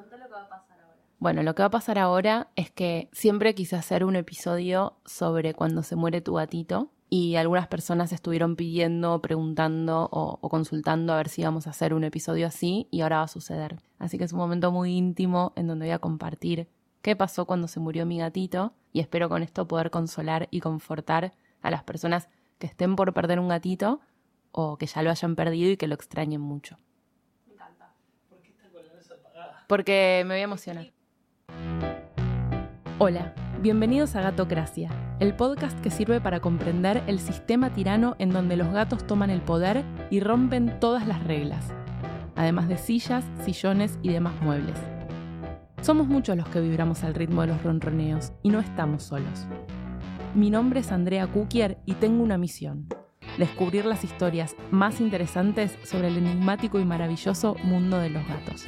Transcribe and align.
Contá 0.00 0.16
lo 0.16 0.28
que 0.28 0.32
va 0.32 0.42
a 0.42 0.48
pasar 0.48 0.80
ahora. 0.80 0.96
Bueno, 1.18 1.42
lo 1.42 1.54
que 1.54 1.62
va 1.62 1.66
a 1.66 1.70
pasar 1.70 1.98
ahora 1.98 2.48
es 2.56 2.70
que 2.70 3.10
siempre 3.12 3.54
quise 3.54 3.76
hacer 3.76 4.04
un 4.04 4.16
episodio 4.16 4.96
sobre 5.04 5.52
cuando 5.52 5.82
se 5.82 5.94
muere 5.94 6.22
tu 6.22 6.34
gatito 6.34 6.90
y 7.10 7.36
algunas 7.36 7.66
personas 7.66 8.12
estuvieron 8.12 8.56
pidiendo, 8.56 9.20
preguntando 9.20 10.08
o, 10.10 10.38
o, 10.40 10.48
consultando 10.48 11.12
a 11.12 11.16
ver 11.16 11.28
si 11.28 11.42
íbamos 11.42 11.66
a 11.66 11.70
hacer 11.70 11.92
un 11.92 12.04
episodio 12.04 12.46
así 12.46 12.88
y 12.90 13.02
ahora 13.02 13.18
va 13.18 13.24
a 13.24 13.28
suceder. 13.28 13.76
Así 13.98 14.16
que 14.16 14.24
es 14.24 14.32
un 14.32 14.38
momento 14.38 14.72
muy 14.72 14.96
íntimo 14.96 15.52
en 15.56 15.66
donde 15.66 15.86
voy 15.86 15.92
a 15.92 15.98
compartir 15.98 16.68
qué 17.02 17.16
pasó 17.16 17.44
cuando 17.44 17.68
se 17.68 17.80
murió 17.80 18.06
mi 18.06 18.18
gatito 18.18 18.72
y 18.92 19.00
espero 19.00 19.28
con 19.28 19.42
esto 19.42 19.68
poder 19.68 19.90
consolar 19.90 20.48
y 20.50 20.60
confortar 20.60 21.32
a 21.60 21.70
las 21.70 21.82
personas 21.82 22.28
que 22.58 22.66
estén 22.66 22.96
por 22.96 23.12
perder 23.12 23.38
un 23.38 23.48
gatito 23.48 24.00
o 24.52 24.78
que 24.78 24.86
ya 24.86 25.02
lo 25.02 25.10
hayan 25.10 25.36
perdido 25.36 25.70
y 25.70 25.76
que 25.76 25.88
lo 25.88 25.94
extrañen 25.94 26.40
mucho. 26.40 26.78
Me 27.46 27.54
encanta. 27.54 27.92
¿Por 28.28 28.40
qué 28.40 28.48
está 28.48 28.68
con 28.68 28.76
la 28.76 28.82
luz 28.82 28.89
apagada? 28.89 28.89
Porque 29.66 30.22
me 30.26 30.34
voy 30.34 30.40
a 30.40 30.44
emocionar. 30.44 30.92
Hola, 32.98 33.34
bienvenidos 33.62 34.14
a 34.14 34.20
Gatocracia, 34.20 34.90
el 35.20 35.34
podcast 35.34 35.80
que 35.80 35.90
sirve 35.90 36.20
para 36.20 36.40
comprender 36.40 37.02
el 37.06 37.18
sistema 37.18 37.72
tirano 37.72 38.14
en 38.18 38.30
donde 38.30 38.56
los 38.56 38.72
gatos 38.72 39.06
toman 39.06 39.30
el 39.30 39.40
poder 39.40 39.84
y 40.10 40.20
rompen 40.20 40.78
todas 40.80 41.06
las 41.06 41.24
reglas, 41.24 41.72
además 42.36 42.68
de 42.68 42.76
sillas, 42.76 43.24
sillones 43.42 43.98
y 44.02 44.10
demás 44.10 44.34
muebles. 44.42 44.76
Somos 45.80 46.08
muchos 46.08 46.36
los 46.36 46.48
que 46.48 46.60
vibramos 46.60 47.04
al 47.04 47.14
ritmo 47.14 47.40
de 47.40 47.48
los 47.48 47.62
ronroneos 47.62 48.32
y 48.42 48.50
no 48.50 48.60
estamos 48.60 49.04
solos. 49.04 49.46
Mi 50.34 50.50
nombre 50.50 50.80
es 50.80 50.92
Andrea 50.92 51.26
Kukier 51.26 51.78
y 51.86 51.94
tengo 51.94 52.22
una 52.22 52.36
misión. 52.36 52.86
Descubrir 53.38 53.86
las 53.86 54.04
historias 54.04 54.54
más 54.70 55.00
interesantes 55.00 55.78
sobre 55.84 56.08
el 56.08 56.18
enigmático 56.18 56.78
y 56.78 56.84
maravilloso 56.84 57.56
mundo 57.64 57.98
de 57.98 58.10
los 58.10 58.26
gatos. 58.26 58.66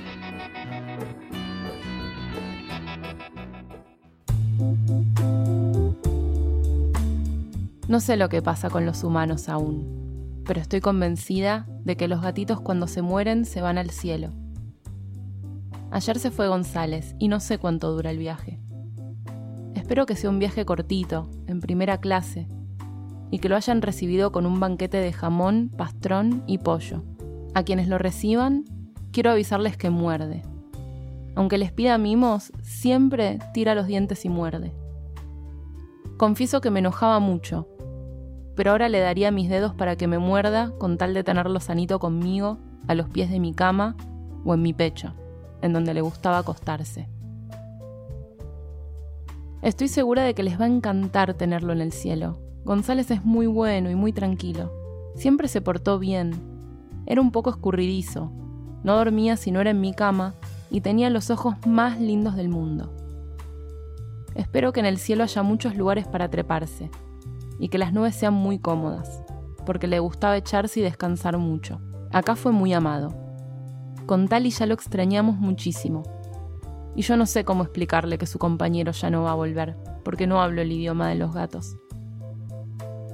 No 7.89 8.01
sé 8.01 8.17
lo 8.17 8.29
que 8.29 8.41
pasa 8.41 8.71
con 8.71 8.87
los 8.87 9.05
humanos 9.05 9.49
aún, 9.49 10.43
pero 10.47 10.61
estoy 10.61 10.81
convencida 10.81 11.67
de 11.85 11.97
que 11.97 12.09
los 12.09 12.23
gatitos 12.23 12.61
cuando 12.61 12.87
se 12.87 13.03
mueren 13.03 13.45
se 13.45 13.61
van 13.61 13.77
al 13.77 13.91
cielo. 13.91 14.31
Ayer 15.91 16.19
se 16.19 16.31
fue 16.31 16.49
González 16.49 17.15
y 17.19 17.29
no 17.29 17.39
sé 17.39 17.59
cuánto 17.59 17.93
dura 17.93 18.11
el 18.11 18.17
viaje. 18.17 18.59
Espero 19.75 20.07
que 20.07 20.17
sea 20.17 20.31
un 20.31 20.39
viaje 20.39 20.65
cortito, 20.65 21.29
en 21.47 21.61
primera 21.61 21.99
clase, 21.99 22.49
y 23.33 23.39
que 23.39 23.49
lo 23.49 23.57
hayan 23.57 23.81
recibido 23.81 24.31
con 24.31 24.45
un 24.45 24.61
banquete 24.61 24.99
de 24.99 25.13
jamón, 25.13 25.71
pastrón 25.75 26.45
y 26.47 26.59
pollo. 26.59 27.03
A 27.55 27.63
quienes 27.63 27.89
lo 27.89 27.97
reciban, 27.97 28.65
quiero 29.11 29.31
avisarles 29.31 29.79
que 29.79 29.89
muerde. 29.89 30.43
Aunque 31.35 31.57
les 31.57 31.73
pida 31.73 31.97
mimos, 31.97 32.53
siempre 32.63 33.39
tira 33.55 33.75
los 33.75 33.87
dientes 33.87 34.27
y 34.27 34.29
muerde. 34.29 34.75
Confieso 36.19 36.61
que 36.61 36.71
me 36.71 36.81
enojaba 36.81 37.21
mucho, 37.21 37.67
pero 38.55 38.73
ahora 38.73 38.91
le 38.91 39.01
daría 39.01 39.31
mis 39.31 39.49
dedos 39.49 39.75
para 39.75 39.97
que 39.97 40.07
me 40.07 40.19
muerda 40.19 40.71
con 40.79 40.99
tal 40.99 41.15
de 41.15 41.25
tenerlo 41.25 41.59
sanito 41.59 41.99
conmigo, 41.99 42.59
a 42.87 42.95
los 42.95 43.09
pies 43.09 43.31
de 43.31 43.41
mi 43.41 43.55
cama 43.55 43.97
o 44.45 44.53
en 44.53 44.61
mi 44.61 44.75
pecho, 44.75 45.15
en 45.63 45.73
donde 45.73 45.95
le 45.95 46.03
gustaba 46.03 46.39
acostarse. 46.39 47.09
Estoy 49.63 49.89
segura 49.89 50.23
de 50.23 50.35
que 50.35 50.43
les 50.43 50.61
va 50.61 50.67
a 50.67 50.69
encantar 50.69 51.33
tenerlo 51.33 51.73
en 51.73 51.81
el 51.81 51.93
cielo. 51.93 52.52
González 52.65 53.11
es 53.11 53.25
muy 53.25 53.47
bueno 53.47 53.91
y 53.91 53.95
muy 53.95 54.13
tranquilo. 54.13 54.73
Siempre 55.17 55.49
se 55.49 55.61
portó 55.61 55.99
bien. 55.99 56.33
Era 57.07 57.21
un 57.21 57.33
poco 57.33 57.51
escurridizo. 57.51 58.31
No 58.85 58.97
dormía 58.97 59.37
si 59.37 59.51
no 59.51 59.61
era 59.61 59.71
en 59.71 59.81
mi 59.81 59.93
cama 59.93 60.35
y 60.71 60.81
tenía 60.81 61.11
los 61.11 61.31
ojos 61.31 61.55
más 61.67 62.01
lindos 62.01 62.37
del 62.37 62.49
mundo. 62.49 62.93
Espero 64.35 64.73
que 64.73 64.81
en 64.81 64.87
el 64.87 64.99
cielo 64.99 65.25
haya 65.25 65.43
muchos 65.43 65.77
lugares 65.77 66.07
para 66.07 66.31
treparse 66.31 66.91
y 67.59 67.69
que 67.69 67.79
las 67.79 67.93
nubes 67.93 68.15
sean 68.15 68.35
muy 68.35 68.59
cómodas, 68.59 69.23
porque 69.67 69.87
le 69.87 69.99
gustaba 69.99 70.37
echarse 70.37 70.81
y 70.81 70.83
descansar 70.83 71.37
mucho. 71.39 71.81
Acá 72.13 72.37
fue 72.37 72.53
muy 72.53 72.73
amado. 72.73 73.15
Con 74.07 74.29
Tali 74.29 74.51
ya 74.51 74.67
lo 74.67 74.75
extrañamos 74.75 75.37
muchísimo. 75.37 76.03
Y 76.95 77.03
yo 77.03 77.17
no 77.17 77.27
sé 77.27 77.45
cómo 77.45 77.63
explicarle 77.63 78.19
que 78.19 78.27
su 78.27 78.39
compañero 78.39 78.93
ya 78.93 79.11
no 79.11 79.23
va 79.23 79.33
a 79.33 79.37
volver, 79.37 79.77
porque 80.05 80.27
no 80.27 80.43
hablo 80.43 80.63
el 80.63 80.73
idioma 80.73 81.09
de 81.09 81.15
los 81.17 81.33
gatos. 81.35 81.77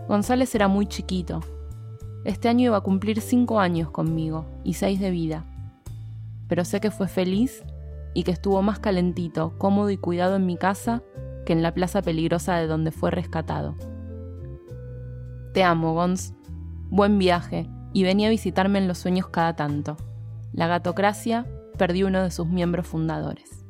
González 0.09 0.55
era 0.55 0.69
muy 0.69 0.87
chiquito. 0.87 1.41
Este 2.25 2.49
año 2.49 2.67
iba 2.67 2.79
a 2.79 2.83
cumplir 2.83 3.21
cinco 3.21 3.61
años 3.61 3.91
conmigo 3.91 4.47
y 4.65 4.75
seis 4.75 4.99
de 5.01 5.11
vida. 5.11 5.45
Pero 6.49 6.65
sé 6.65 6.81
que 6.81 6.91
fue 6.91 7.09
feliz 7.09 7.63
y 8.15 8.23
que 8.23 8.31
estuvo 8.31 8.63
más 8.63 8.79
calentito, 8.79 9.57
cómodo 9.59 9.91
y 9.91 9.99
cuidado 9.99 10.37
en 10.37 10.47
mi 10.47 10.57
casa 10.57 11.03
que 11.45 11.53
en 11.53 11.63
la 11.63 11.75
plaza 11.75 12.01
peligrosa 12.01 12.57
de 12.57 12.67
donde 12.67 12.91
fue 12.91 13.11
rescatado. 13.11 13.77
Te 15.53 15.63
amo, 15.63 15.93
Gonz. 15.93 16.33
Buen 16.91 17.19
viaje 17.19 17.69
y 17.93 18.03
venía 18.03 18.29
a 18.29 18.31
visitarme 18.31 18.79
en 18.79 18.89
los 18.89 18.97
sueños 18.97 19.29
cada 19.29 19.57
tanto. 19.57 19.99
La 20.53 20.69
gatocracia 20.69 21.47
perdió 21.77 22.07
uno 22.07 22.23
de 22.23 22.31
sus 22.31 22.47
miembros 22.47 22.87
fundadores. 22.87 23.67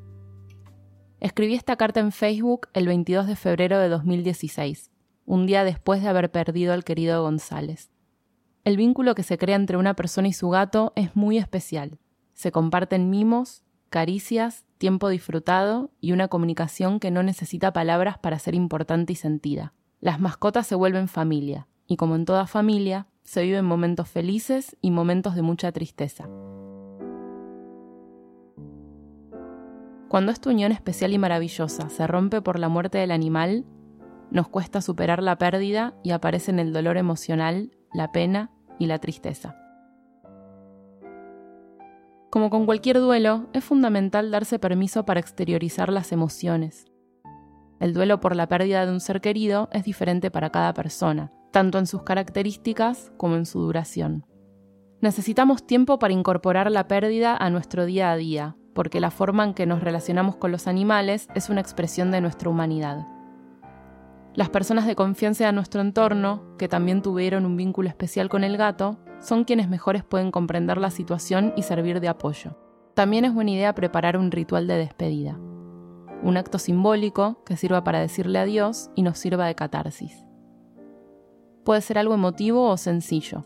Escribí 1.19 1.55
esta 1.55 1.75
carta 1.75 1.99
en 1.99 2.12
Facebook 2.12 2.69
el 2.75 2.87
22 2.87 3.26
de 3.26 3.34
febrero 3.34 3.81
de 3.81 3.88
2016, 3.88 4.93
un 5.28 5.44
día 5.44 5.62
después 5.62 6.03
de 6.03 6.09
haber 6.09 6.31
perdido 6.31 6.72
al 6.72 6.84
querido 6.84 7.22
González. 7.22 7.91
El 8.65 8.78
vínculo 8.78 9.15
que 9.15 9.22
se 9.22 9.37
crea 9.37 9.56
entre 9.56 9.77
una 9.77 9.94
persona 9.94 10.28
y 10.28 10.33
su 10.33 10.49
gato 10.49 10.94
es 10.97 11.16
muy 11.16 11.37
especial. 11.37 11.99
Se 12.33 12.50
comparten 12.50 13.11
mimos, 13.11 13.62
caricias, 13.91 14.65
tiempo 14.78 15.11
disfrutado 15.11 15.91
y 16.00 16.12
una 16.12 16.28
comunicación 16.28 16.99
que 16.99 17.11
no 17.11 17.22
necesita 17.22 17.75
palabras 17.75 18.17
para 18.17 18.38
ser 18.38 18.55
importante 18.55 19.12
y 19.12 19.17
sentida. 19.17 19.75
Las 20.00 20.19
mascotas 20.19 20.67
se 20.67 20.75
vuelven 20.75 21.09
familia, 21.09 21.69
y 21.87 21.97
como 21.97 22.17
en 22.17 22.25
toda 22.25 22.47
familia, 22.47 23.06
se 23.22 23.43
viven 23.43 23.67
momentos 23.67 24.09
felices 24.09 24.78
y 24.81 24.91
momentos 24.91 25.34
de 25.34 25.43
mucha 25.43 25.72
tristeza. 25.72 26.27
Cuando 30.09 30.33
esta 30.33 30.49
unión 30.49 30.72
especial 30.72 31.12
y 31.12 31.19
maravillosa 31.19 31.91
se 31.91 32.06
rompe 32.06 32.41
por 32.41 32.59
la 32.59 32.71
muerte 32.71 32.97
del 32.97 33.11
animal, 33.11 33.67
nos 34.31 34.49
cuesta 34.49 34.81
superar 34.81 35.22
la 35.22 35.39
pérdida 35.39 35.94
y 36.03 36.11
aparecen 36.11 36.59
el 36.59 36.72
dolor 36.72 36.97
emocional, 36.97 37.71
la 37.93 38.12
pena 38.12 38.50
y 38.78 38.87
la 38.87 38.99
tristeza. 38.99 39.56
Como 42.31 42.50
con 42.50 42.67
cualquier 42.67 42.99
duelo, 42.99 43.49
es 43.55 43.65
fundamental 43.65 44.31
darse 44.31 44.59
permiso 44.59 45.06
para 45.06 45.21
exteriorizar 45.21 45.91
las 45.91 46.12
emociones. 46.12 46.87
El 47.81 47.94
duelo 47.94 48.21
por 48.21 48.37
la 48.37 48.49
pérdida 48.49 48.84
de 48.84 48.93
un 48.93 49.00
ser 49.00 49.21
querido 49.21 49.69
es 49.72 49.84
diferente 49.84 50.31
para 50.31 50.50
cada 50.50 50.75
persona, 50.75 51.33
tanto 51.53 51.78
en 51.78 51.87
sus 51.87 52.03
características 52.03 53.12
como 53.17 53.37
en 53.37 53.47
su 53.47 53.61
duración. 53.61 54.27
Necesitamos 55.00 55.67
tiempo 55.67 55.99
para 55.99 56.12
incorporar 56.12 56.71
la 56.71 56.88
pérdida 56.88 57.37
a 57.37 57.50
nuestro 57.50 57.87
día 57.87 58.11
a 58.11 58.17
día, 58.17 58.56
porque 58.75 59.00
la 59.00 59.11
forma 59.11 59.44
en 59.44 59.55
que 59.55 59.65
nos 59.65 59.83
relacionamos 59.83 60.37
con 60.37 60.53
los 60.53 60.67
animales 60.67 61.28
es 61.34 61.49
una 61.49 61.61
expresión 61.61 62.11
de 62.11 62.21
nuestra 62.21 62.50
humanidad. 62.50 63.06
Las 64.34 64.50
personas 64.50 64.87
de 64.87 64.94
confianza 64.94 65.47
de 65.47 65.53
nuestro 65.53 65.81
entorno, 65.81 66.56
que 66.59 66.69
también 66.69 67.03
tuvieron 67.03 67.44
un 67.44 67.56
vínculo 67.56 67.89
especial 67.89 68.28
con 68.28 68.44
el 68.44 68.56
gato, 68.56 68.99
son 69.21 69.44
quienes 69.44 69.69
mejores 69.69 70.05
pueden 70.05 70.31
comprender 70.31 70.78
la 70.78 70.91
situación 70.91 71.53
y 71.56 71.62
servir 71.62 72.00
de 72.00 72.09
apoyo. 72.09 72.56
También 72.94 73.25
es 73.25 73.34
buena 73.34 73.50
idea 73.50 73.75
preparar 73.75 74.17
un 74.17 74.31
ritual 74.31 74.67
de 74.67 74.77
despedida, 74.77 75.38
un 76.22 76.37
acto 76.37 76.59
simbólico 76.59 77.43
que 77.44 77.56
sirva 77.56 77.83
para 77.84 78.00
decirle 78.00 78.38
adiós 78.38 78.91
y 78.94 79.03
nos 79.03 79.19
sirva 79.19 79.47
de 79.47 79.55
catarsis. 79.55 80.25
Puede 81.65 81.81
ser 81.81 81.99
algo 81.99 82.15
emotivo 82.15 82.69
o 82.69 82.77
sencillo, 82.77 83.44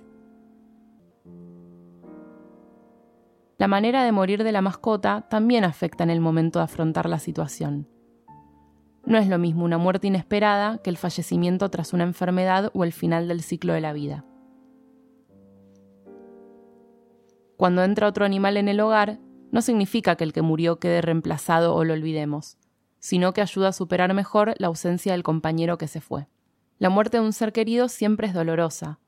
La 3.62 3.68
manera 3.68 4.02
de 4.02 4.10
morir 4.10 4.42
de 4.42 4.50
la 4.50 4.60
mascota 4.60 5.28
también 5.30 5.62
afecta 5.62 6.02
en 6.02 6.10
el 6.10 6.20
momento 6.20 6.58
de 6.58 6.64
afrontar 6.64 7.08
la 7.08 7.20
situación. 7.20 7.86
No 9.12 9.18
es 9.18 9.28
lo 9.28 9.36
mismo 9.36 9.66
una 9.66 9.76
muerte 9.76 10.06
inesperada 10.06 10.78
que 10.78 10.88
el 10.88 10.96
fallecimiento 10.96 11.68
tras 11.68 11.92
una 11.92 12.04
enfermedad 12.04 12.70
o 12.72 12.82
el 12.82 12.94
final 12.94 13.28
del 13.28 13.42
ciclo 13.42 13.74
de 13.74 13.82
la 13.82 13.92
vida. 13.92 14.24
Cuando 17.58 17.84
entra 17.84 18.08
otro 18.08 18.24
animal 18.24 18.56
en 18.56 18.68
el 18.68 18.80
hogar, 18.80 19.18
no 19.50 19.60
significa 19.60 20.16
que 20.16 20.24
el 20.24 20.32
que 20.32 20.40
murió 20.40 20.78
quede 20.78 21.02
reemplazado 21.02 21.74
o 21.74 21.84
lo 21.84 21.92
olvidemos, 21.92 22.56
sino 23.00 23.34
que 23.34 23.42
ayuda 23.42 23.68
a 23.68 23.72
superar 23.72 24.14
mejor 24.14 24.54
la 24.56 24.68
ausencia 24.68 25.12
del 25.12 25.22
compañero 25.22 25.76
que 25.76 25.88
se 25.88 26.00
fue. 26.00 26.26
La 26.78 26.88
muerte 26.88 27.18
de 27.18 27.24
un 27.24 27.34
ser 27.34 27.52
querido 27.52 27.90
siempre 27.90 28.28
es 28.28 28.32
dolorosa, 28.32 28.98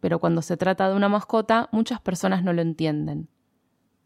pero 0.00 0.20
cuando 0.20 0.40
se 0.40 0.56
trata 0.56 0.88
de 0.88 0.96
una 0.96 1.10
mascota 1.10 1.68
muchas 1.70 2.00
personas 2.00 2.42
no 2.42 2.54
lo 2.54 2.62
entienden. 2.62 3.28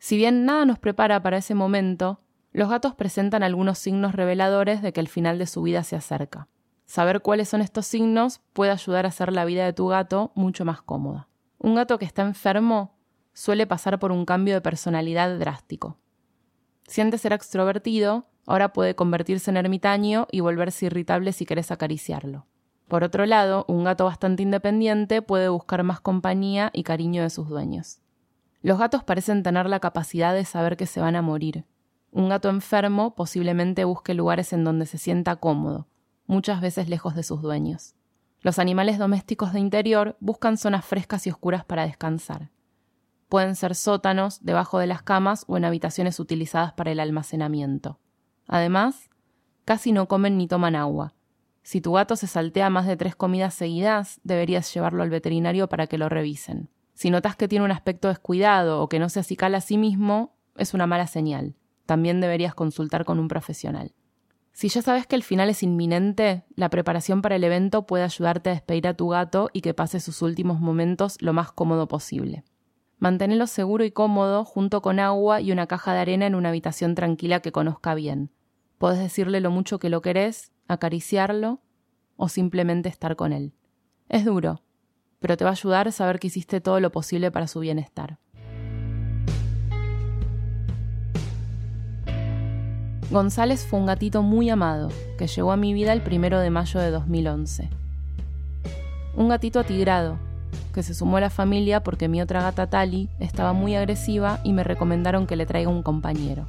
Si 0.00 0.16
bien 0.16 0.46
nada 0.46 0.64
nos 0.64 0.80
prepara 0.80 1.22
para 1.22 1.36
ese 1.36 1.54
momento, 1.54 2.23
los 2.54 2.70
gatos 2.70 2.94
presentan 2.94 3.42
algunos 3.42 3.78
signos 3.78 4.14
reveladores 4.14 4.80
de 4.80 4.92
que 4.92 5.00
el 5.00 5.08
final 5.08 5.38
de 5.38 5.46
su 5.46 5.60
vida 5.62 5.82
se 5.82 5.96
acerca. 5.96 6.46
Saber 6.86 7.20
cuáles 7.20 7.48
son 7.48 7.60
estos 7.60 7.84
signos 7.84 8.42
puede 8.52 8.70
ayudar 8.70 9.04
a 9.04 9.08
hacer 9.08 9.32
la 9.32 9.44
vida 9.44 9.64
de 9.64 9.72
tu 9.72 9.88
gato 9.88 10.30
mucho 10.36 10.64
más 10.64 10.80
cómoda. 10.80 11.26
Un 11.58 11.74
gato 11.74 11.98
que 11.98 12.04
está 12.04 12.22
enfermo 12.22 12.94
suele 13.32 13.66
pasar 13.66 13.98
por 13.98 14.12
un 14.12 14.24
cambio 14.24 14.54
de 14.54 14.60
personalidad 14.60 15.36
drástico. 15.36 15.98
Si 16.86 17.00
antes 17.00 17.24
era 17.24 17.34
extrovertido, 17.34 18.28
ahora 18.46 18.72
puede 18.72 18.94
convertirse 18.94 19.50
en 19.50 19.56
ermitaño 19.56 20.28
y 20.30 20.38
volverse 20.38 20.86
irritable 20.86 21.32
si 21.32 21.46
querés 21.46 21.72
acariciarlo. 21.72 22.46
Por 22.86 23.02
otro 23.02 23.26
lado, 23.26 23.64
un 23.66 23.82
gato 23.82 24.04
bastante 24.04 24.44
independiente 24.44 25.22
puede 25.22 25.48
buscar 25.48 25.82
más 25.82 26.00
compañía 26.00 26.70
y 26.72 26.84
cariño 26.84 27.24
de 27.24 27.30
sus 27.30 27.48
dueños. 27.48 27.98
Los 28.62 28.78
gatos 28.78 29.02
parecen 29.02 29.42
tener 29.42 29.68
la 29.68 29.80
capacidad 29.80 30.32
de 30.32 30.44
saber 30.44 30.76
que 30.76 30.86
se 30.86 31.00
van 31.00 31.16
a 31.16 31.22
morir. 31.22 31.64
Un 32.14 32.28
gato 32.28 32.48
enfermo 32.48 33.16
posiblemente 33.16 33.84
busque 33.84 34.14
lugares 34.14 34.52
en 34.52 34.62
donde 34.62 34.86
se 34.86 34.98
sienta 34.98 35.34
cómodo, 35.34 35.88
muchas 36.28 36.60
veces 36.60 36.88
lejos 36.88 37.16
de 37.16 37.24
sus 37.24 37.42
dueños. 37.42 37.96
Los 38.40 38.60
animales 38.60 39.00
domésticos 39.00 39.52
de 39.52 39.58
interior 39.58 40.16
buscan 40.20 40.56
zonas 40.56 40.84
frescas 40.84 41.26
y 41.26 41.30
oscuras 41.30 41.64
para 41.64 41.84
descansar. 41.84 42.52
Pueden 43.28 43.56
ser 43.56 43.74
sótanos, 43.74 44.44
debajo 44.44 44.78
de 44.78 44.86
las 44.86 45.02
camas 45.02 45.44
o 45.48 45.56
en 45.56 45.64
habitaciones 45.64 46.20
utilizadas 46.20 46.72
para 46.72 46.92
el 46.92 47.00
almacenamiento. 47.00 47.98
Además, 48.46 49.10
casi 49.64 49.90
no 49.90 50.06
comen 50.06 50.38
ni 50.38 50.46
toman 50.46 50.76
agua. 50.76 51.14
Si 51.64 51.80
tu 51.80 51.94
gato 51.94 52.14
se 52.14 52.28
saltea 52.28 52.70
más 52.70 52.86
de 52.86 52.96
tres 52.96 53.16
comidas 53.16 53.54
seguidas, 53.54 54.20
deberías 54.22 54.72
llevarlo 54.72 55.02
al 55.02 55.10
veterinario 55.10 55.68
para 55.68 55.88
que 55.88 55.98
lo 55.98 56.08
revisen. 56.08 56.70
Si 56.92 57.10
notas 57.10 57.34
que 57.34 57.48
tiene 57.48 57.64
un 57.64 57.72
aspecto 57.72 58.06
descuidado 58.06 58.80
o 58.80 58.88
que 58.88 59.00
no 59.00 59.08
se 59.08 59.18
acicala 59.18 59.58
a 59.58 59.62
sí 59.62 59.78
mismo, 59.78 60.36
es 60.56 60.74
una 60.74 60.86
mala 60.86 61.08
señal. 61.08 61.56
También 61.86 62.20
deberías 62.20 62.54
consultar 62.54 63.04
con 63.04 63.18
un 63.18 63.28
profesional. 63.28 63.94
Si 64.52 64.68
ya 64.68 64.82
sabes 64.82 65.06
que 65.06 65.16
el 65.16 65.24
final 65.24 65.50
es 65.50 65.64
inminente, 65.64 66.44
la 66.54 66.70
preparación 66.70 67.22
para 67.22 67.36
el 67.36 67.42
evento 67.44 67.86
puede 67.86 68.04
ayudarte 68.04 68.50
a 68.50 68.52
despedir 68.52 68.86
a 68.86 68.94
tu 68.94 69.08
gato 69.08 69.50
y 69.52 69.62
que 69.62 69.74
pase 69.74 69.98
sus 69.98 70.22
últimos 70.22 70.60
momentos 70.60 71.20
lo 71.20 71.32
más 71.32 71.50
cómodo 71.50 71.88
posible. 71.88 72.44
Manténelo 72.98 73.48
seguro 73.48 73.84
y 73.84 73.90
cómodo 73.90 74.44
junto 74.44 74.80
con 74.80 75.00
agua 75.00 75.40
y 75.40 75.50
una 75.50 75.66
caja 75.66 75.92
de 75.92 75.98
arena 75.98 76.26
en 76.26 76.36
una 76.36 76.50
habitación 76.50 76.94
tranquila 76.94 77.40
que 77.40 77.50
conozca 77.50 77.96
bien. 77.96 78.30
Podés 78.78 79.00
decirle 79.00 79.40
lo 79.40 79.50
mucho 79.50 79.80
que 79.80 79.90
lo 79.90 80.00
querés, 80.00 80.52
acariciarlo 80.68 81.60
o 82.16 82.28
simplemente 82.28 82.88
estar 82.88 83.16
con 83.16 83.32
él. 83.32 83.52
Es 84.08 84.24
duro, 84.24 84.62
pero 85.18 85.36
te 85.36 85.44
va 85.44 85.50
a 85.50 85.54
ayudar 85.54 85.88
a 85.88 85.92
saber 85.92 86.20
que 86.20 86.28
hiciste 86.28 86.60
todo 86.60 86.78
lo 86.78 86.92
posible 86.92 87.32
para 87.32 87.48
su 87.48 87.58
bienestar. 87.58 88.18
González 93.10 93.66
fue 93.66 93.78
un 93.78 93.86
gatito 93.86 94.22
muy 94.22 94.48
amado 94.48 94.88
que 95.18 95.26
llegó 95.26 95.52
a 95.52 95.56
mi 95.56 95.74
vida 95.74 95.92
el 95.92 96.00
primero 96.00 96.40
de 96.40 96.50
mayo 96.50 96.80
de 96.80 96.90
2011. 96.90 97.68
Un 99.16 99.28
gatito 99.28 99.60
atigrado 99.60 100.18
que 100.72 100.82
se 100.82 100.94
sumó 100.94 101.18
a 101.18 101.20
la 101.20 101.30
familia 101.30 101.82
porque 101.82 102.08
mi 102.08 102.22
otra 102.22 102.42
gata 102.42 102.68
Tali 102.68 103.08
estaba 103.20 103.52
muy 103.52 103.76
agresiva 103.76 104.40
y 104.42 104.52
me 104.52 104.64
recomendaron 104.64 105.26
que 105.26 105.36
le 105.36 105.46
traiga 105.46 105.70
un 105.70 105.82
compañero. 105.82 106.46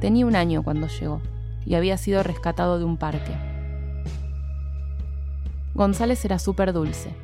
Tenía 0.00 0.26
un 0.26 0.36
año 0.36 0.62
cuando 0.62 0.86
llegó 0.86 1.20
y 1.64 1.74
había 1.74 1.96
sido 1.96 2.22
rescatado 2.22 2.78
de 2.78 2.84
un 2.84 2.98
parque. 2.98 3.32
González 5.74 6.24
era 6.24 6.38
súper 6.38 6.74
dulce. 6.74 7.14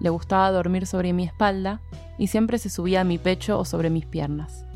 Le 0.00 0.10
gustaba 0.10 0.52
dormir 0.52 0.86
sobre 0.86 1.14
mi 1.14 1.24
espalda 1.24 1.80
y 2.18 2.26
siempre 2.26 2.58
se 2.58 2.68
subía 2.68 3.00
a 3.00 3.04
mi 3.04 3.16
pecho 3.16 3.58
o 3.58 3.64
sobre 3.64 3.88
mis 3.88 4.04
piernas. 4.04 4.66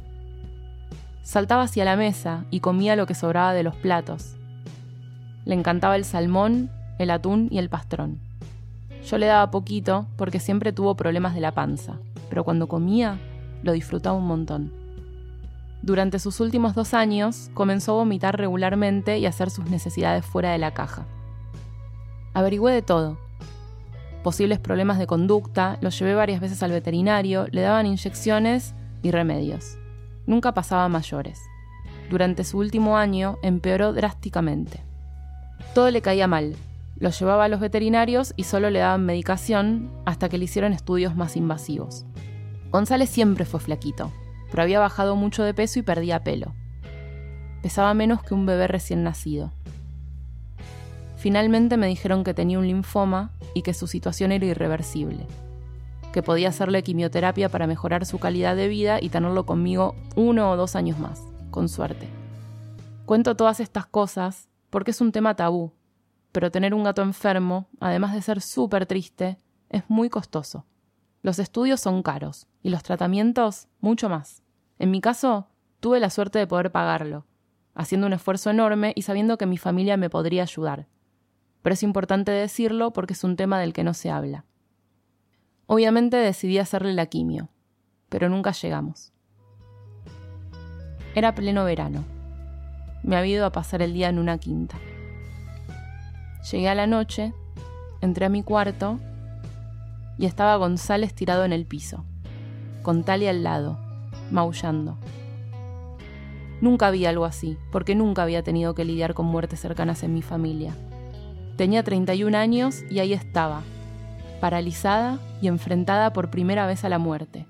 Saltaba 1.30 1.62
hacia 1.62 1.84
la 1.84 1.94
mesa 1.94 2.44
y 2.50 2.58
comía 2.58 2.96
lo 2.96 3.06
que 3.06 3.14
sobraba 3.14 3.52
de 3.52 3.62
los 3.62 3.76
platos. 3.76 4.34
Le 5.44 5.54
encantaba 5.54 5.94
el 5.94 6.04
salmón, 6.04 6.72
el 6.98 7.08
atún 7.12 7.46
y 7.52 7.58
el 7.58 7.68
pastrón. 7.68 8.18
Yo 9.04 9.16
le 9.16 9.26
daba 9.26 9.52
poquito 9.52 10.08
porque 10.16 10.40
siempre 10.40 10.72
tuvo 10.72 10.96
problemas 10.96 11.36
de 11.36 11.40
la 11.40 11.52
panza, 11.52 12.00
pero 12.30 12.42
cuando 12.42 12.66
comía 12.66 13.16
lo 13.62 13.70
disfrutaba 13.70 14.16
un 14.16 14.26
montón. 14.26 14.72
Durante 15.82 16.18
sus 16.18 16.40
últimos 16.40 16.74
dos 16.74 16.94
años 16.94 17.52
comenzó 17.54 17.92
a 17.92 18.02
vomitar 18.02 18.36
regularmente 18.36 19.20
y 19.20 19.26
a 19.26 19.28
hacer 19.28 19.50
sus 19.50 19.70
necesidades 19.70 20.26
fuera 20.26 20.50
de 20.50 20.58
la 20.58 20.74
caja. 20.74 21.06
Averigüé 22.34 22.72
de 22.72 22.82
todo. 22.82 23.18
Posibles 24.24 24.58
problemas 24.58 24.98
de 24.98 25.06
conducta, 25.06 25.78
lo 25.80 25.90
llevé 25.90 26.16
varias 26.16 26.40
veces 26.40 26.60
al 26.64 26.72
veterinario, 26.72 27.46
le 27.52 27.60
daban 27.60 27.86
inyecciones 27.86 28.74
y 29.04 29.12
remedios 29.12 29.79
nunca 30.26 30.52
pasaba 30.52 30.88
mayores. 30.88 31.40
Durante 32.10 32.44
su 32.44 32.58
último 32.58 32.96
año 32.96 33.38
empeoró 33.42 33.92
drásticamente. 33.92 34.82
Todo 35.74 35.90
le 35.90 36.02
caía 36.02 36.26
mal. 36.26 36.56
Lo 36.96 37.10
llevaba 37.10 37.44
a 37.44 37.48
los 37.48 37.60
veterinarios 37.60 38.34
y 38.36 38.44
solo 38.44 38.70
le 38.70 38.80
daban 38.80 39.06
medicación 39.06 39.90
hasta 40.04 40.28
que 40.28 40.38
le 40.38 40.44
hicieron 40.44 40.72
estudios 40.72 41.16
más 41.16 41.36
invasivos. 41.36 42.04
González 42.70 43.10
siempre 43.10 43.44
fue 43.44 43.60
flaquito, 43.60 44.12
pero 44.50 44.62
había 44.62 44.80
bajado 44.80 45.16
mucho 45.16 45.42
de 45.42 45.54
peso 45.54 45.78
y 45.78 45.82
perdía 45.82 46.22
pelo. 46.22 46.54
Pesaba 47.62 47.94
menos 47.94 48.22
que 48.22 48.34
un 48.34 48.46
bebé 48.46 48.66
recién 48.66 49.02
nacido. 49.02 49.52
Finalmente 51.16 51.76
me 51.76 51.86
dijeron 51.86 52.24
que 52.24 52.34
tenía 52.34 52.58
un 52.58 52.66
linfoma 52.66 53.32
y 53.54 53.62
que 53.62 53.74
su 53.74 53.86
situación 53.86 54.32
era 54.32 54.46
irreversible 54.46 55.26
que 56.12 56.22
podía 56.22 56.48
hacerle 56.48 56.82
quimioterapia 56.82 57.48
para 57.48 57.66
mejorar 57.66 58.04
su 58.04 58.18
calidad 58.18 58.56
de 58.56 58.68
vida 58.68 58.98
y 59.00 59.10
tenerlo 59.10 59.46
conmigo 59.46 59.94
uno 60.16 60.50
o 60.50 60.56
dos 60.56 60.76
años 60.76 60.98
más, 60.98 61.22
con 61.50 61.68
suerte. 61.68 62.08
Cuento 63.06 63.36
todas 63.36 63.60
estas 63.60 63.86
cosas 63.86 64.48
porque 64.70 64.92
es 64.92 65.00
un 65.00 65.12
tema 65.12 65.34
tabú, 65.34 65.72
pero 66.32 66.50
tener 66.50 66.74
un 66.74 66.84
gato 66.84 67.02
enfermo, 67.02 67.68
además 67.80 68.14
de 68.14 68.22
ser 68.22 68.40
súper 68.40 68.86
triste, 68.86 69.38
es 69.68 69.82
muy 69.88 70.08
costoso. 70.08 70.64
Los 71.22 71.38
estudios 71.38 71.80
son 71.80 72.02
caros 72.02 72.46
y 72.62 72.70
los 72.70 72.82
tratamientos 72.82 73.68
mucho 73.80 74.08
más. 74.08 74.42
En 74.78 74.90
mi 74.90 75.00
caso, 75.00 75.48
tuve 75.80 76.00
la 76.00 76.10
suerte 76.10 76.38
de 76.38 76.46
poder 76.46 76.72
pagarlo, 76.72 77.26
haciendo 77.74 78.06
un 78.06 78.12
esfuerzo 78.12 78.50
enorme 78.50 78.92
y 78.96 79.02
sabiendo 79.02 79.38
que 79.38 79.46
mi 79.46 79.58
familia 79.58 79.96
me 79.96 80.10
podría 80.10 80.42
ayudar. 80.42 80.86
Pero 81.62 81.74
es 81.74 81.82
importante 81.82 82.30
decirlo 82.30 82.92
porque 82.92 83.12
es 83.12 83.24
un 83.24 83.36
tema 83.36 83.60
del 83.60 83.72
que 83.72 83.84
no 83.84 83.92
se 83.92 84.10
habla. 84.10 84.44
Obviamente 85.72 86.16
decidí 86.16 86.58
hacerle 86.58 86.94
la 86.94 87.06
quimio, 87.06 87.48
pero 88.08 88.28
nunca 88.28 88.50
llegamos. 88.50 89.12
Era 91.14 91.36
pleno 91.36 91.64
verano. 91.64 92.02
Me 93.04 93.14
había 93.14 93.36
ido 93.36 93.46
a 93.46 93.52
pasar 93.52 93.80
el 93.80 93.92
día 93.92 94.08
en 94.08 94.18
una 94.18 94.38
quinta. 94.38 94.80
Llegué 96.50 96.68
a 96.68 96.74
la 96.74 96.88
noche, 96.88 97.32
entré 98.00 98.26
a 98.26 98.30
mi 98.30 98.42
cuarto 98.42 98.98
y 100.18 100.26
estaba 100.26 100.56
González 100.56 101.14
tirado 101.14 101.44
en 101.44 101.52
el 101.52 101.66
piso, 101.66 102.04
con 102.82 103.04
Talia 103.04 103.30
al 103.30 103.44
lado, 103.44 103.78
maullando. 104.32 104.98
Nunca 106.60 106.90
vi 106.90 107.06
algo 107.06 107.26
así, 107.26 107.56
porque 107.70 107.94
nunca 107.94 108.24
había 108.24 108.42
tenido 108.42 108.74
que 108.74 108.84
lidiar 108.84 109.14
con 109.14 109.26
muertes 109.26 109.60
cercanas 109.60 110.02
en 110.02 110.14
mi 110.14 110.22
familia. 110.22 110.74
Tenía 111.56 111.84
31 111.84 112.36
años 112.36 112.82
y 112.90 112.98
ahí 112.98 113.12
estaba, 113.12 113.62
paralizada 114.40 115.20
y 115.42 115.48
enfrentada 115.48 116.12
por 116.12 116.30
primera 116.30 116.66
vez 116.66 116.84
a 116.84 116.88
la 116.88 116.98
muerte. 116.98 117.46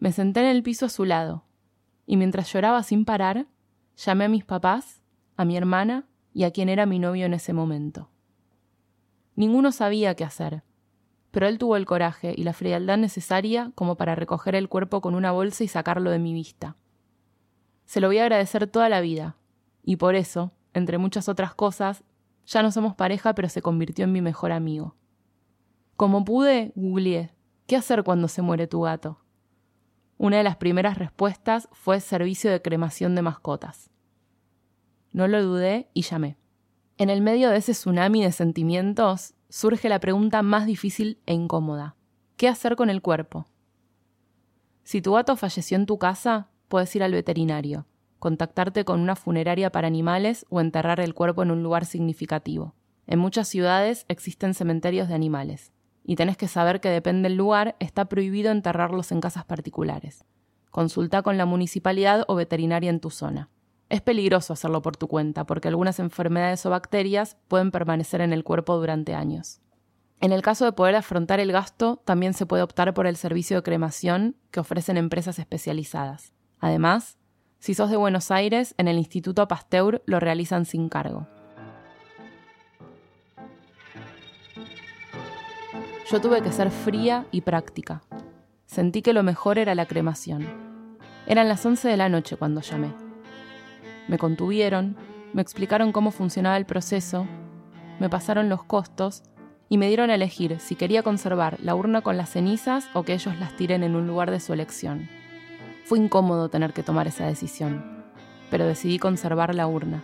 Me 0.00 0.12
senté 0.12 0.40
en 0.40 0.46
el 0.46 0.62
piso 0.62 0.86
a 0.86 0.88
su 0.88 1.04
lado, 1.04 1.44
y 2.06 2.16
mientras 2.16 2.52
lloraba 2.52 2.82
sin 2.82 3.04
parar, 3.04 3.46
llamé 3.96 4.24
a 4.24 4.28
mis 4.28 4.44
papás, 4.44 5.00
a 5.36 5.44
mi 5.44 5.56
hermana 5.56 6.06
y 6.34 6.44
a 6.44 6.50
quien 6.50 6.68
era 6.68 6.86
mi 6.86 6.98
novio 6.98 7.26
en 7.26 7.34
ese 7.34 7.52
momento. 7.52 8.10
Ninguno 9.36 9.72
sabía 9.72 10.14
qué 10.14 10.24
hacer, 10.24 10.64
pero 11.30 11.46
él 11.46 11.58
tuvo 11.58 11.76
el 11.76 11.86
coraje 11.86 12.34
y 12.36 12.42
la 12.42 12.52
frialdad 12.52 12.98
necesaria 12.98 13.70
como 13.74 13.96
para 13.96 14.14
recoger 14.14 14.54
el 14.56 14.68
cuerpo 14.68 15.00
con 15.00 15.14
una 15.14 15.32
bolsa 15.32 15.62
y 15.64 15.68
sacarlo 15.68 16.10
de 16.10 16.18
mi 16.18 16.34
vista. 16.34 16.76
Se 17.84 18.00
lo 18.00 18.08
voy 18.08 18.18
a 18.18 18.22
agradecer 18.22 18.66
toda 18.66 18.88
la 18.88 19.00
vida, 19.00 19.36
y 19.84 19.96
por 19.96 20.14
eso, 20.14 20.52
entre 20.74 20.98
muchas 20.98 21.28
otras 21.28 21.54
cosas, 21.54 22.02
ya 22.46 22.62
no 22.62 22.72
somos 22.72 22.94
pareja, 22.96 23.34
pero 23.34 23.48
se 23.48 23.62
convirtió 23.62 24.04
en 24.04 24.12
mi 24.12 24.20
mejor 24.20 24.50
amigo. 24.50 24.96
Como 26.00 26.24
pude, 26.24 26.72
googleé, 26.76 27.30
¿qué 27.66 27.76
hacer 27.76 28.04
cuando 28.04 28.26
se 28.26 28.40
muere 28.40 28.66
tu 28.66 28.80
gato? 28.80 29.20
Una 30.16 30.38
de 30.38 30.42
las 30.42 30.56
primeras 30.56 30.96
respuestas 30.96 31.68
fue 31.72 32.00
servicio 32.00 32.50
de 32.50 32.62
cremación 32.62 33.14
de 33.14 33.20
mascotas. 33.20 33.90
No 35.12 35.28
lo 35.28 35.44
dudé 35.44 35.90
y 35.92 36.00
llamé. 36.00 36.38
En 36.96 37.10
el 37.10 37.20
medio 37.20 37.50
de 37.50 37.58
ese 37.58 37.72
tsunami 37.72 38.24
de 38.24 38.32
sentimientos 38.32 39.34
surge 39.50 39.90
la 39.90 40.00
pregunta 40.00 40.40
más 40.40 40.64
difícil 40.64 41.18
e 41.26 41.34
incómoda. 41.34 41.96
¿Qué 42.38 42.48
hacer 42.48 42.76
con 42.76 42.88
el 42.88 43.02
cuerpo? 43.02 43.44
Si 44.84 45.02
tu 45.02 45.12
gato 45.12 45.36
falleció 45.36 45.76
en 45.76 45.84
tu 45.84 45.98
casa, 45.98 46.48
puedes 46.68 46.96
ir 46.96 47.02
al 47.02 47.12
veterinario, 47.12 47.86
contactarte 48.18 48.86
con 48.86 49.00
una 49.00 49.16
funeraria 49.16 49.70
para 49.70 49.88
animales 49.88 50.46
o 50.48 50.62
enterrar 50.62 50.98
el 50.98 51.12
cuerpo 51.12 51.42
en 51.42 51.50
un 51.50 51.62
lugar 51.62 51.84
significativo. 51.84 52.74
En 53.06 53.18
muchas 53.18 53.48
ciudades 53.48 54.06
existen 54.08 54.54
cementerios 54.54 55.06
de 55.06 55.14
animales 55.14 55.74
y 56.10 56.16
tenés 56.16 56.36
que 56.36 56.48
saber 56.48 56.80
que 56.80 56.88
depende 56.88 57.28
del 57.28 57.38
lugar, 57.38 57.76
está 57.78 58.06
prohibido 58.06 58.50
enterrarlos 58.50 59.12
en 59.12 59.20
casas 59.20 59.44
particulares. 59.44 60.24
Consulta 60.72 61.22
con 61.22 61.38
la 61.38 61.46
municipalidad 61.46 62.24
o 62.26 62.34
veterinaria 62.34 62.90
en 62.90 62.98
tu 62.98 63.10
zona. 63.10 63.48
Es 63.88 64.00
peligroso 64.00 64.52
hacerlo 64.52 64.82
por 64.82 64.96
tu 64.96 65.06
cuenta 65.06 65.46
porque 65.46 65.68
algunas 65.68 66.00
enfermedades 66.00 66.66
o 66.66 66.70
bacterias 66.70 67.36
pueden 67.46 67.70
permanecer 67.70 68.22
en 68.22 68.32
el 68.32 68.42
cuerpo 68.42 68.76
durante 68.76 69.14
años. 69.14 69.60
En 70.20 70.32
el 70.32 70.42
caso 70.42 70.64
de 70.64 70.72
poder 70.72 70.96
afrontar 70.96 71.38
el 71.38 71.52
gasto, 71.52 72.02
también 72.04 72.34
se 72.34 72.44
puede 72.44 72.64
optar 72.64 72.92
por 72.92 73.06
el 73.06 73.14
servicio 73.14 73.58
de 73.58 73.62
cremación 73.62 74.34
que 74.50 74.58
ofrecen 74.58 74.96
empresas 74.96 75.38
especializadas. 75.38 76.34
Además, 76.58 77.18
Si 77.60 77.74
sos 77.74 77.90
de 77.90 77.98
Buenos 77.98 78.32
Aires, 78.32 78.74
en 78.78 78.88
el 78.88 78.96
Instituto 78.96 79.46
Pasteur 79.46 80.02
lo 80.06 80.18
realizan 80.18 80.64
sin 80.64 80.88
cargo. 80.88 81.28
Yo 86.10 86.20
tuve 86.20 86.42
que 86.42 86.50
ser 86.50 86.72
fría 86.72 87.26
y 87.30 87.42
práctica. 87.42 88.02
Sentí 88.66 89.00
que 89.00 89.12
lo 89.12 89.22
mejor 89.22 89.58
era 89.58 89.76
la 89.76 89.86
cremación. 89.86 90.44
Eran 91.28 91.48
las 91.48 91.64
11 91.64 91.86
de 91.86 91.96
la 91.96 92.08
noche 92.08 92.36
cuando 92.36 92.62
llamé. 92.62 92.92
Me 94.08 94.18
contuvieron, 94.18 94.96
me 95.32 95.40
explicaron 95.40 95.92
cómo 95.92 96.10
funcionaba 96.10 96.56
el 96.56 96.66
proceso, 96.66 97.28
me 98.00 98.10
pasaron 98.10 98.48
los 98.48 98.64
costos 98.64 99.22
y 99.68 99.78
me 99.78 99.86
dieron 99.86 100.10
a 100.10 100.16
elegir 100.16 100.58
si 100.58 100.74
quería 100.74 101.04
conservar 101.04 101.58
la 101.62 101.76
urna 101.76 102.00
con 102.00 102.16
las 102.16 102.30
cenizas 102.30 102.88
o 102.92 103.04
que 103.04 103.14
ellos 103.14 103.38
las 103.38 103.54
tiren 103.54 103.84
en 103.84 103.94
un 103.94 104.08
lugar 104.08 104.32
de 104.32 104.40
su 104.40 104.52
elección. 104.52 105.08
Fue 105.84 106.00
incómodo 106.00 106.48
tener 106.48 106.72
que 106.72 106.82
tomar 106.82 107.06
esa 107.06 107.26
decisión, 107.26 108.02
pero 108.50 108.66
decidí 108.66 108.98
conservar 108.98 109.54
la 109.54 109.68
urna. 109.68 110.02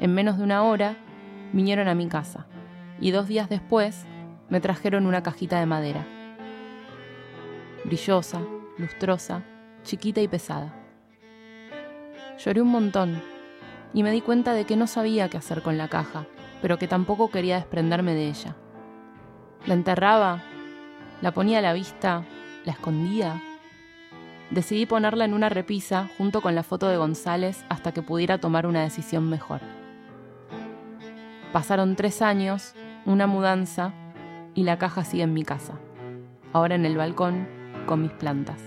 En 0.00 0.14
menos 0.14 0.38
de 0.38 0.44
una 0.44 0.62
hora 0.62 0.96
vinieron 1.52 1.86
a 1.88 1.94
mi 1.94 2.08
casa 2.08 2.46
y 2.98 3.10
dos 3.10 3.28
días 3.28 3.50
después 3.50 4.06
me 4.48 4.60
trajeron 4.60 5.06
una 5.06 5.22
cajita 5.22 5.58
de 5.58 5.66
madera. 5.66 6.06
Brillosa, 7.84 8.40
lustrosa, 8.78 9.42
chiquita 9.82 10.20
y 10.20 10.28
pesada. 10.28 10.72
Lloré 12.38 12.62
un 12.62 12.68
montón 12.68 13.22
y 13.94 14.02
me 14.02 14.10
di 14.10 14.20
cuenta 14.20 14.52
de 14.54 14.64
que 14.64 14.76
no 14.76 14.86
sabía 14.86 15.28
qué 15.28 15.36
hacer 15.36 15.62
con 15.62 15.78
la 15.78 15.88
caja, 15.88 16.26
pero 16.60 16.78
que 16.78 16.88
tampoco 16.88 17.30
quería 17.30 17.56
desprenderme 17.56 18.14
de 18.14 18.28
ella. 18.28 18.56
La 19.66 19.74
enterraba, 19.74 20.42
la 21.20 21.32
ponía 21.32 21.58
a 21.58 21.62
la 21.62 21.72
vista, 21.72 22.24
la 22.64 22.72
escondía. 22.72 23.40
Decidí 24.50 24.86
ponerla 24.86 25.24
en 25.24 25.34
una 25.34 25.48
repisa 25.48 26.08
junto 26.18 26.40
con 26.40 26.54
la 26.54 26.62
foto 26.62 26.88
de 26.88 26.96
González 26.96 27.64
hasta 27.68 27.92
que 27.92 28.02
pudiera 28.02 28.38
tomar 28.38 28.66
una 28.66 28.82
decisión 28.82 29.28
mejor. 29.28 29.60
Pasaron 31.52 31.96
tres 31.96 32.22
años, 32.22 32.74
una 33.04 33.26
mudanza 33.26 33.92
y 34.54 34.64
la 34.64 34.78
caja 34.78 35.04
sigue 35.04 35.22
en 35.22 35.34
mi 35.34 35.44
casa, 35.44 35.78
ahora 36.52 36.74
en 36.74 36.84
el 36.84 36.96
balcón 36.96 37.48
con 37.86 38.02
mis 38.02 38.12
plantas. 38.12 38.60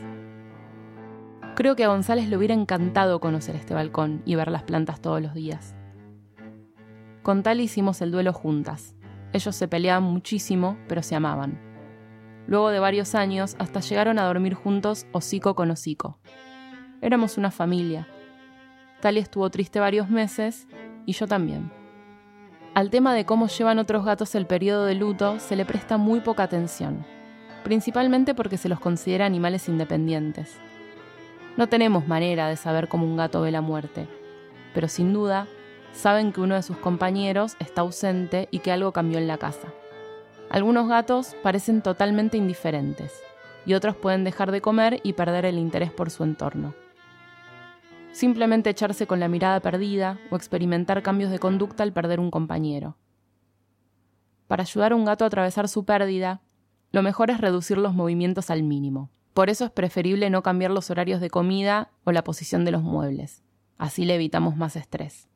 Creo 1.56 1.76
que 1.76 1.86
a 1.86 1.88
González 1.88 2.28
le 2.28 2.38
hubiera 2.38 2.54
encantado 2.54 3.20
conocer 3.20 3.56
este 3.56 3.74
balcón 3.74 4.22
y 4.26 4.36
ver 4.36 4.52
las 4.52 4.64
plantas 4.64 5.02
todos 5.02 5.22
los 5.22 5.34
días. 5.34 5.76
Con 7.24 7.44
tal 7.44 7.62
hicimos 7.62 8.02
el 8.02 8.12
duelo 8.12 8.34
juntas, 8.34 8.96
ellos 9.36 9.56
se 9.56 9.68
peleaban 9.68 10.04
muchísimo, 10.04 10.78
pero 10.88 11.04
se 11.04 11.16
amaban. 11.16 11.60
Luego 12.48 12.70
de 12.70 12.80
varios 12.80 13.16
años, 13.16 13.56
hasta 13.60 13.80
llegaron 13.80 14.20
a 14.20 14.26
dormir 14.26 14.54
juntos 14.54 15.08
hocico 15.12 15.56
con 15.56 15.72
hocico. 15.72 16.20
Éramos 17.02 17.38
una 17.38 17.52
familia. 17.52 18.08
Tali 19.02 19.20
estuvo 19.20 19.50
triste 19.50 19.80
varios 19.80 20.10
meses 20.10 20.68
y 21.06 21.14
yo 21.14 21.28
también. 21.28 21.72
Al 22.76 22.90
tema 22.90 23.14
de 23.16 23.26
cómo 23.26 23.48
llevan 23.48 23.80
otros 23.80 24.04
gatos 24.04 24.36
el 24.36 24.48
periodo 24.48 24.84
de 24.84 24.96
luto 24.96 25.40
se 25.40 25.56
le 25.56 25.64
presta 25.64 25.96
muy 25.96 26.20
poca 26.20 26.44
atención, 26.44 27.06
principalmente 27.64 28.36
porque 28.36 28.58
se 28.58 28.68
los 28.68 28.82
considera 28.82 29.26
animales 29.26 29.70
independientes. 29.70 30.58
No 31.56 31.70
tenemos 31.70 32.06
manera 32.06 32.50
de 32.50 32.58
saber 32.58 32.90
cómo 32.90 33.06
un 33.06 33.16
gato 33.16 33.40
ve 33.40 33.52
la 33.52 33.62
muerte, 33.62 34.10
pero 34.74 34.90
sin 34.90 35.14
duda 35.14 35.48
saben 35.94 36.34
que 36.34 36.42
uno 36.42 36.56
de 36.56 36.64
sus 36.64 36.76
compañeros 36.76 37.56
está 37.60 37.80
ausente 37.80 38.50
y 38.52 38.60
que 38.60 38.74
algo 38.74 38.92
cambió 38.92 39.20
en 39.20 39.28
la 39.28 39.38
casa. 39.38 39.70
Algunos 40.50 40.90
gatos 40.90 41.34
parecen 41.42 41.82
totalmente 41.82 42.36
indiferentes 42.36 43.24
y 43.66 43.74
otros 43.76 43.96
pueden 43.96 44.26
dejar 44.26 44.52
de 44.52 44.60
comer 44.60 45.00
y 45.02 45.14
perder 45.14 45.46
el 45.46 45.60
interés 45.60 45.94
por 45.94 46.10
su 46.10 46.26
entorno. 46.26 46.74
Simplemente 48.16 48.70
echarse 48.70 49.08
con 49.08 49.20
la 49.20 49.28
mirada 49.28 49.60
perdida 49.60 50.22
o 50.32 50.38
experimentar 50.38 51.04
cambios 51.04 51.32
de 51.32 51.38
conducta 51.38 51.84
al 51.84 51.92
perder 51.92 52.22
un 52.22 52.32
compañero. 52.32 52.96
Para 54.48 54.64
ayudar 54.64 54.94
a 54.94 54.96
un 54.96 55.04
gato 55.04 55.26
a 55.26 55.28
atravesar 55.28 55.68
su 55.68 55.84
pérdida, 55.84 56.42
lo 56.94 57.04
mejor 57.04 57.30
es 57.30 57.42
reducir 57.42 57.78
los 57.78 57.94
movimientos 57.94 58.52
al 58.52 58.64
mínimo. 58.64 59.12
Por 59.34 59.50
eso 59.50 59.66
es 59.66 59.72
preferible 59.72 60.30
no 60.30 60.44
cambiar 60.44 60.72
los 60.72 60.90
horarios 60.90 61.20
de 61.20 61.30
comida 61.30 61.92
o 62.06 62.14
la 62.14 62.24
posición 62.24 62.64
de 62.64 62.72
los 62.72 62.84
muebles. 62.84 63.44
Así 63.78 64.06
le 64.06 64.16
evitamos 64.16 64.56
más 64.56 64.78
estrés. 64.78 65.28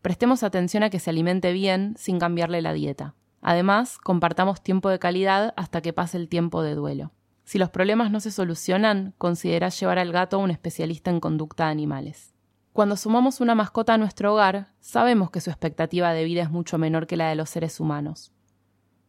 Prestemos 0.00 0.44
atención 0.44 0.84
a 0.84 0.90
que 0.90 1.00
se 1.00 1.10
alimente 1.10 1.52
bien 1.52 1.96
sin 1.98 2.20
cambiarle 2.20 2.62
la 2.62 2.72
dieta. 2.72 3.16
Además, 3.42 3.98
compartamos 3.98 4.62
tiempo 4.62 4.90
de 4.90 5.00
calidad 5.00 5.52
hasta 5.56 5.80
que 5.82 5.92
pase 5.92 6.18
el 6.18 6.28
tiempo 6.28 6.62
de 6.62 6.76
duelo. 6.76 7.10
Si 7.44 7.58
los 7.58 7.70
problemas 7.70 8.10
no 8.10 8.20
se 8.20 8.30
solucionan, 8.30 9.14
considera 9.18 9.68
llevar 9.68 9.98
al 9.98 10.12
gato 10.12 10.36
a 10.36 10.40
un 10.40 10.50
especialista 10.50 11.10
en 11.10 11.20
conducta 11.20 11.66
de 11.66 11.72
animales. 11.72 12.34
Cuando 12.72 12.96
sumamos 12.96 13.40
una 13.40 13.54
mascota 13.54 13.94
a 13.94 13.98
nuestro 13.98 14.32
hogar, 14.32 14.72
sabemos 14.80 15.30
que 15.30 15.40
su 15.40 15.50
expectativa 15.50 16.12
de 16.12 16.24
vida 16.24 16.42
es 16.42 16.50
mucho 16.50 16.78
menor 16.78 17.06
que 17.06 17.16
la 17.16 17.28
de 17.28 17.36
los 17.36 17.50
seres 17.50 17.78
humanos. 17.78 18.32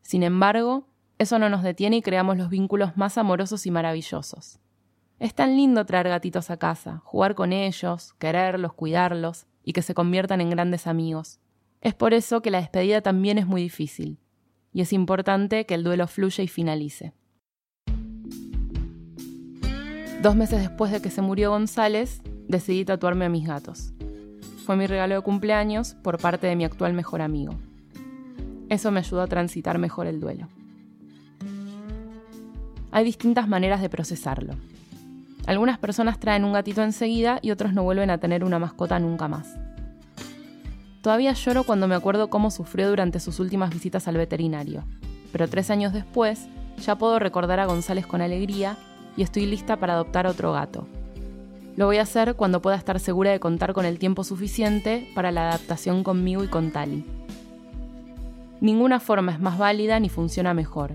Sin 0.01 0.21
embargo, 0.21 0.87
eso 1.17 1.39
no 1.39 1.49
nos 1.49 1.63
detiene 1.63 1.97
y 1.97 2.01
creamos 2.01 2.37
los 2.37 2.49
vínculos 2.49 2.95
más 2.97 3.17
amorosos 3.17 3.65
y 3.65 3.71
maravillosos. 3.71 4.59
Es 5.17 5.33
tan 5.33 5.55
lindo 5.55 5.85
traer 5.85 6.09
gatitos 6.09 6.51
a 6.51 6.57
casa, 6.57 7.01
jugar 7.05 7.35
con 7.35 7.53
ellos, 7.53 8.13
quererlos, 8.19 8.73
cuidarlos, 8.73 9.47
y 9.63 9.73
que 9.73 9.81
se 9.81 9.95
conviertan 9.95 10.41
en 10.41 10.49
grandes 10.51 10.85
amigos. 10.87 11.39
Es 11.81 11.95
por 11.95 12.13
eso 12.13 12.41
que 12.41 12.51
la 12.51 12.59
despedida 12.59 13.01
también 13.01 13.37
es 13.37 13.47
muy 13.47 13.61
difícil, 13.61 14.19
y 14.73 14.81
es 14.81 14.93
importante 14.93 15.65
que 15.65 15.73
el 15.73 15.83
duelo 15.83 16.05
fluya 16.07 16.43
y 16.43 16.47
finalice. 16.47 17.13
Dos 20.25 20.35
meses 20.35 20.59
después 20.59 20.91
de 20.91 21.03
que 21.03 21.11
se 21.11 21.21
murió 21.21 21.51
González, 21.51 22.19
decidí 22.47 22.83
tatuarme 22.83 23.25
a 23.25 23.29
mis 23.29 23.45
gatos. 23.45 23.93
Fue 24.65 24.75
mi 24.75 24.87
regalo 24.87 25.13
de 25.13 25.21
cumpleaños 25.21 25.93
por 26.01 26.17
parte 26.17 26.47
de 26.47 26.55
mi 26.55 26.65
actual 26.65 26.93
mejor 26.93 27.21
amigo. 27.21 27.53
Eso 28.67 28.89
me 28.89 29.01
ayudó 29.01 29.21
a 29.21 29.27
transitar 29.27 29.77
mejor 29.77 30.07
el 30.07 30.19
duelo. 30.19 30.47
Hay 32.89 33.05
distintas 33.05 33.47
maneras 33.47 33.83
de 33.83 33.89
procesarlo. 33.89 34.55
Algunas 35.45 35.77
personas 35.77 36.19
traen 36.19 36.43
un 36.43 36.53
gatito 36.53 36.81
enseguida 36.81 37.37
y 37.43 37.51
otros 37.51 37.73
no 37.73 37.83
vuelven 37.83 38.09
a 38.09 38.17
tener 38.17 38.43
una 38.43 38.57
mascota 38.57 38.97
nunca 38.97 39.27
más. 39.27 39.55
Todavía 41.03 41.33
lloro 41.33 41.65
cuando 41.65 41.87
me 41.87 41.93
acuerdo 41.93 42.31
cómo 42.31 42.49
sufrió 42.49 42.89
durante 42.89 43.19
sus 43.19 43.39
últimas 43.39 43.69
visitas 43.69 44.07
al 44.07 44.17
veterinario, 44.17 44.85
pero 45.31 45.47
tres 45.47 45.69
años 45.69 45.93
después 45.93 46.47
ya 46.83 46.97
puedo 46.97 47.19
recordar 47.19 47.59
a 47.59 47.67
González 47.67 48.07
con 48.07 48.21
alegría 48.21 48.75
y 49.17 49.23
estoy 49.23 49.45
lista 49.45 49.77
para 49.77 49.93
adoptar 49.93 50.27
otro 50.27 50.53
gato. 50.53 50.87
Lo 51.75 51.85
voy 51.85 51.97
a 51.97 52.03
hacer 52.03 52.35
cuando 52.35 52.61
pueda 52.61 52.77
estar 52.77 52.99
segura 52.99 53.31
de 53.31 53.39
contar 53.39 53.73
con 53.73 53.85
el 53.85 53.99
tiempo 53.99 54.23
suficiente 54.23 55.09
para 55.13 55.31
la 55.31 55.49
adaptación 55.49 56.03
conmigo 56.03 56.43
y 56.43 56.47
con 56.47 56.71
Tali. 56.71 57.03
Ninguna 58.61 58.99
forma 58.99 59.33
es 59.33 59.39
más 59.39 59.57
válida 59.57 59.99
ni 59.99 60.07
funciona 60.07 60.53
mejor. 60.53 60.93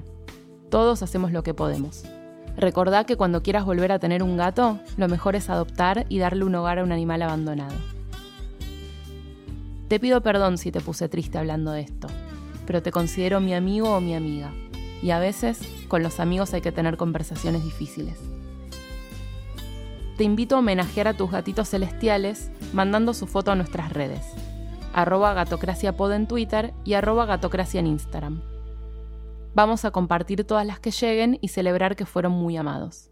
Todos 0.71 1.03
hacemos 1.03 1.33
lo 1.33 1.43
que 1.43 1.53
podemos. 1.53 2.05
Recordá 2.57 3.05
que 3.05 3.17
cuando 3.17 3.43
quieras 3.43 3.65
volver 3.65 3.93
a 3.93 3.99
tener 3.99 4.23
un 4.23 4.37
gato, 4.37 4.79
lo 4.97 5.09
mejor 5.09 5.37
es 5.37 5.51
adoptar 5.51 6.07
y 6.09 6.19
darle 6.19 6.45
un 6.45 6.55
hogar 6.55 6.79
a 6.79 6.85
un 6.85 6.93
animal 6.93 7.23
abandonado. 7.23 7.75
Te 9.89 10.01
pido 10.01 10.23
perdón 10.23 10.57
si 10.57 10.71
te 10.71 10.81
puse 10.81 11.09
triste 11.09 11.37
hablando 11.37 11.73
de 11.73 11.83
esto, 11.83 12.09
pero 12.67 12.83
te 12.83 12.93
considero 12.93 13.41
mi 13.41 13.55
amigo 13.55 13.97
o 13.97 14.01
mi 14.01 14.15
amiga, 14.15 14.53
y 15.03 15.11
a 15.11 15.19
veces 15.19 15.61
con 15.91 16.05
los 16.05 16.21
amigos 16.21 16.55
hay 16.55 16.63
que 16.63 16.73
tener 16.73 16.97
conversaciones 16.97 17.65
difíciles. 17.65 18.17
Te 20.17 20.25
invito 20.25 20.55
a 20.55 20.61
homenajear 20.61 21.09
a 21.09 21.15
tus 21.15 21.31
gatitos 21.31 21.69
celestiales 21.69 22.51
mandando 22.73 23.13
su 23.13 23.27
foto 23.27 23.51
a 23.51 23.57
nuestras 23.57 23.93
redes, 23.93 24.25
arroba 24.95 25.35
gatocraciapod 25.35 26.13
en 26.13 26.29
Twitter 26.29 26.73
y 26.85 26.95
arroba 26.95 27.27
gatocracia 27.27 27.81
en 27.81 27.89
Instagram. 27.89 28.41
Vamos 29.53 29.85
a 29.85 29.91
compartir 29.91 30.45
todas 30.45 30.65
las 30.65 30.79
que 30.79 30.93
lleguen 30.93 31.39
y 31.41 31.49
celebrar 31.49 31.97
que 31.97 32.07
fueron 32.07 32.33
muy 32.33 32.57
amados. 32.57 33.11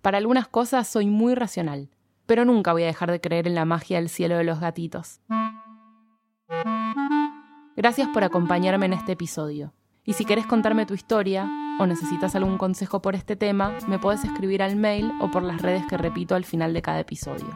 Para 0.00 0.18
algunas 0.18 0.46
cosas 0.46 0.86
soy 0.86 1.06
muy 1.06 1.34
racional, 1.34 1.90
pero 2.24 2.44
nunca 2.44 2.72
voy 2.72 2.84
a 2.84 2.86
dejar 2.86 3.10
de 3.10 3.20
creer 3.20 3.48
en 3.48 3.56
la 3.56 3.64
magia 3.64 3.98
del 3.98 4.08
cielo 4.08 4.36
de 4.36 4.44
los 4.44 4.60
gatitos. 4.60 5.20
Gracias 7.76 8.08
por 8.14 8.22
acompañarme 8.22 8.86
en 8.86 8.92
este 8.92 9.12
episodio. 9.12 9.72
Y 10.04 10.12
si 10.12 10.24
querés 10.24 10.46
contarme 10.46 10.86
tu 10.86 10.94
historia 10.94 11.50
o 11.78 11.86
necesitas 11.86 12.34
algún 12.36 12.58
consejo 12.58 13.02
por 13.02 13.14
este 13.14 13.36
tema, 13.36 13.76
me 13.88 13.98
puedes 13.98 14.24
escribir 14.24 14.62
al 14.62 14.76
mail 14.76 15.12
o 15.20 15.30
por 15.30 15.42
las 15.42 15.60
redes 15.60 15.84
que 15.86 15.96
repito 15.96 16.34
al 16.34 16.44
final 16.44 16.72
de 16.72 16.82
cada 16.82 17.00
episodio. 17.00 17.48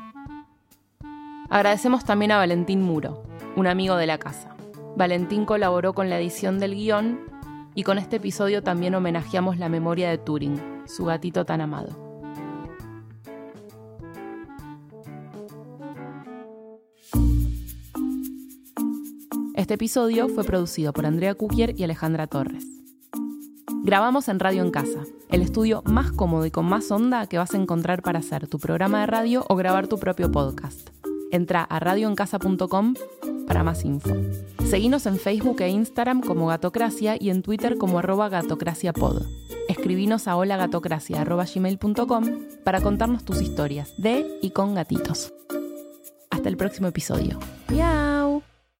Agradecemos 1.50 2.04
también 2.04 2.32
a 2.32 2.36
Valentín 2.36 2.82
Muro, 2.82 3.22
un 3.56 3.66
amigo 3.66 3.96
de 3.96 4.06
la 4.06 4.18
casa. 4.18 4.54
Valentín 4.96 5.44
colaboró 5.44 5.94
con 5.94 6.10
la 6.10 6.18
edición 6.18 6.58
del 6.58 6.74
guion 6.74 7.20
y 7.74 7.84
con 7.84 7.98
este 7.98 8.16
episodio 8.16 8.62
también 8.62 8.94
homenajeamos 8.94 9.58
la 9.58 9.68
memoria 9.68 10.10
de 10.10 10.18
Turing, 10.18 10.60
su 10.86 11.04
gatito 11.04 11.44
tan 11.44 11.60
amado. 11.60 12.08
Este 19.54 19.74
episodio 19.74 20.28
fue 20.28 20.44
producido 20.44 20.92
por 20.92 21.04
Andrea 21.04 21.34
Kukier 21.34 21.74
y 21.78 21.84
Alejandra 21.84 22.26
Torres. 22.26 22.77
Grabamos 23.82 24.28
en 24.28 24.38
Radio 24.40 24.62
en 24.62 24.70
Casa, 24.70 25.00
el 25.30 25.42
estudio 25.42 25.82
más 25.84 26.12
cómodo 26.12 26.44
y 26.46 26.50
con 26.50 26.66
más 26.66 26.90
onda 26.90 27.26
que 27.26 27.38
vas 27.38 27.54
a 27.54 27.56
encontrar 27.56 28.02
para 28.02 28.18
hacer 28.18 28.46
tu 28.46 28.58
programa 28.58 29.00
de 29.00 29.06
radio 29.06 29.44
o 29.48 29.56
grabar 29.56 29.86
tu 29.86 29.98
propio 29.98 30.30
podcast. 30.30 30.90
Entra 31.30 31.62
a 31.62 31.78
radioencasa.com 31.78 32.94
para 33.46 33.62
más 33.62 33.84
info. 33.84 34.14
Seguinos 34.66 35.06
en 35.06 35.16
Facebook 35.18 35.62
e 35.62 35.68
Instagram 35.70 36.20
como 36.20 36.46
Gatocracia 36.48 37.16
y 37.18 37.30
en 37.30 37.42
Twitter 37.42 37.78
como 37.78 37.98
arroba 37.98 38.28
gatocraciapod. 38.28 39.22
Escribinos 39.68 40.28
a 40.28 40.36
holagatocracia.gmail.com 40.36 42.24
para 42.64 42.80
contarnos 42.82 43.24
tus 43.24 43.40
historias 43.40 43.94
de 43.96 44.38
y 44.42 44.50
con 44.50 44.74
gatitos. 44.74 45.32
Hasta 46.30 46.48
el 46.48 46.56
próximo 46.56 46.88
episodio. 46.88 47.38
¡Miau! 47.68 48.27